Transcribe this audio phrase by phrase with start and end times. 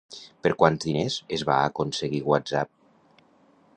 [0.45, 2.73] Per quants diners es va aconseguir WhatsApp?